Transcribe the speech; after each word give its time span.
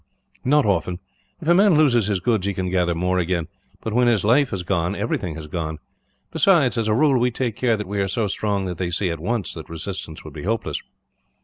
"Not 0.43 0.65
often. 0.65 0.97
If 1.41 1.47
a 1.47 1.53
man 1.53 1.75
loses 1.75 2.07
his 2.07 2.19
goods, 2.19 2.47
he 2.47 2.55
can 2.55 2.71
gather 2.71 2.95
more 2.95 3.19
again; 3.19 3.47
but 3.83 3.93
when 3.93 4.07
his 4.07 4.23
life 4.25 4.49
has 4.49 4.63
gone, 4.63 4.95
everything 4.95 5.35
has 5.35 5.45
gone. 5.45 5.77
Besides, 6.31 6.75
as 6.75 6.87
a 6.87 6.95
rule 6.95 7.19
we 7.19 7.29
take 7.29 7.55
care 7.55 7.77
that 7.77 7.85
we 7.87 8.01
are 8.01 8.07
so 8.07 8.25
strong 8.25 8.65
that 8.65 8.79
they 8.79 8.89
see, 8.89 9.11
at 9.11 9.19
once, 9.19 9.53
that 9.53 9.69
resistance 9.69 10.25
would 10.25 10.33
be 10.33 10.41
hopeless. 10.41 10.81